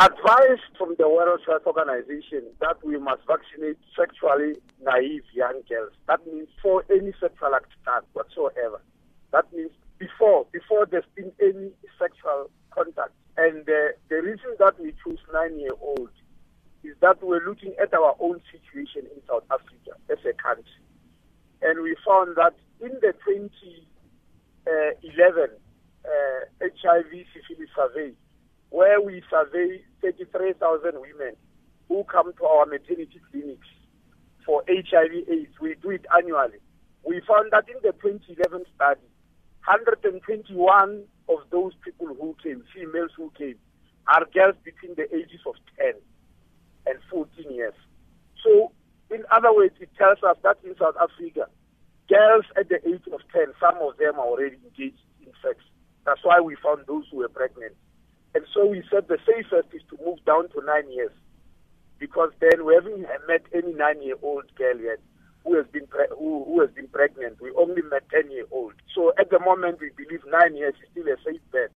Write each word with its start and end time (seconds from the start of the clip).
advice 0.00 0.60
from 0.76 0.96
the 0.98 1.08
World 1.08 1.40
Health 1.46 1.66
Organization 1.66 2.42
that 2.60 2.84
we 2.84 2.98
must 2.98 3.22
vaccinate 3.26 3.78
sexually 3.96 4.56
naive 4.82 5.22
young 5.32 5.62
girls. 5.68 5.92
That 6.08 6.26
means 6.26 6.48
for 6.62 6.84
any 6.90 7.12
sexual 7.20 7.54
act 7.54 7.72
whatsoever. 8.12 8.80
That 9.32 9.50
means 9.52 9.70
before 9.98 10.46
before 10.52 10.86
there's 10.86 11.04
been 11.14 11.32
any 11.40 11.70
sexual 11.98 12.50
contact. 12.70 13.12
And 13.36 13.68
uh, 13.68 13.92
the 14.08 14.22
reason 14.22 14.56
that 14.58 14.80
we 14.80 14.94
choose 15.04 15.20
nine-year-old 15.32 16.10
is 16.84 16.96
that 17.00 17.22
we're 17.22 17.44
looking 17.46 17.74
at 17.80 17.92
our 17.92 18.16
own 18.20 18.40
situation 18.50 19.02
in 19.14 19.20
South 19.28 19.44
Africa 19.50 19.92
as 20.10 20.18
a 20.24 20.32
country. 20.32 20.64
And 21.62 21.82
we 21.82 21.96
found 22.06 22.36
that 22.36 22.54
in 22.80 22.92
the 23.00 23.12
2011 23.24 25.50
uh, 26.04 26.40
HIV 26.60 27.26
syphilis 27.34 27.70
survey, 27.74 28.12
where 28.70 29.00
we 29.00 29.22
survey 29.30 29.82
33,000 30.02 30.92
women 30.94 31.36
who 31.88 32.04
come 32.04 32.32
to 32.34 32.44
our 32.44 32.66
maternity 32.66 33.20
clinics 33.30 33.68
for 34.44 34.62
HIV 34.68 35.28
AIDS. 35.28 35.52
We 35.60 35.74
do 35.82 35.90
it 35.90 36.06
annually. 36.16 36.58
We 37.04 37.20
found 37.26 37.52
that 37.52 37.68
in 37.68 37.76
the 37.82 37.92
2011 37.92 38.66
study, 38.74 39.00
121 39.66 41.04
of 41.28 41.38
those 41.50 41.72
people 41.84 42.08
who 42.08 42.36
came, 42.42 42.62
females 42.74 43.10
who 43.16 43.32
came, 43.36 43.56
are 44.06 44.24
girls 44.32 44.54
between 44.64 44.94
the 44.94 45.12
ages 45.14 45.40
of 45.46 45.54
10 45.78 45.94
and 46.86 46.98
14 47.10 47.50
years. 47.52 47.74
So, 48.42 48.72
in 49.10 49.24
other 49.30 49.54
words, 49.54 49.74
it 49.80 49.90
tells 49.98 50.18
us 50.22 50.36
that 50.42 50.58
in 50.64 50.76
South 50.78 50.94
Africa, 51.00 51.46
girls 52.08 52.44
at 52.56 52.68
the 52.68 52.78
age 52.86 53.02
of 53.12 53.20
10, 53.32 53.54
some 53.60 53.78
of 53.82 53.96
them 53.98 54.14
are 54.14 54.26
already 54.26 54.56
engaged 54.62 55.02
in 55.20 55.32
sex. 55.42 55.58
That's 56.04 56.22
why 56.22 56.40
we 56.40 56.56
found 56.62 56.86
those 56.86 57.04
who 57.10 57.18
were 57.18 57.28
pregnant. 57.28 57.74
And 58.36 58.44
so 58.52 58.66
we 58.66 58.82
said 58.92 59.08
the 59.08 59.16
safest 59.24 59.72
is 59.72 59.80
to 59.88 59.96
move 60.04 60.22
down 60.26 60.50
to 60.50 60.60
nine 60.60 60.92
years 60.92 61.10
because 61.98 62.28
then 62.38 62.66
we 62.66 62.74
haven't 62.74 63.06
met 63.26 63.40
any 63.54 63.72
nine-year-old 63.72 64.54
girl 64.56 64.76
yet 64.76 65.00
who 65.42 65.56
has 65.56 65.64
been 65.72 65.88
who, 66.10 66.44
who 66.44 66.60
has 66.60 66.68
been 66.72 66.88
pregnant. 66.88 67.40
We 67.40 67.50
only 67.52 67.80
met 67.80 68.06
ten-year-old. 68.10 68.74
So 68.94 69.14
at 69.18 69.30
the 69.30 69.38
moment, 69.38 69.80
we 69.80 69.88
believe 69.96 70.20
nine 70.28 70.54
years 70.54 70.74
is 70.82 70.88
still 70.92 71.08
a 71.08 71.16
safe 71.24 71.40
bet. 71.50 71.72